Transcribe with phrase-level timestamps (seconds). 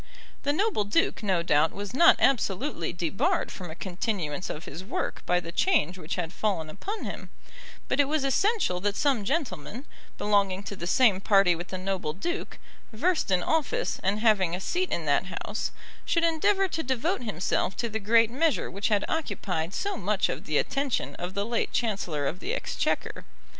[0.41, 5.21] The noble duke no doubt was not absolutely debarred from a continuance of his work
[5.27, 7.29] by the change which had fallen upon him;
[7.87, 9.85] but it was essential that some gentleman,
[10.17, 12.57] belonging to the same party with the noble duke,
[12.91, 15.69] versed in office, and having a seat in that House,
[16.03, 20.45] should endeavour to devote himself to the great measure which had occupied so much of
[20.45, 23.23] the attention of the late Chancellor of the Exchequer.